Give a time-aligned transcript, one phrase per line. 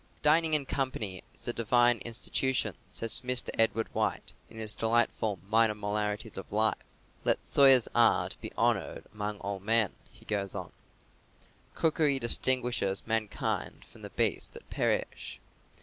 [0.23, 3.51] "Dining in company is a divine institution," says Mr.
[3.59, 6.83] Edward White, in his delightful Minor Moralities of Life.
[7.23, 10.71] "Let Soyer's art be honoured among all men," he goes on.
[11.75, 15.39] "Cookery distinguishes mankind from the beasts that perish.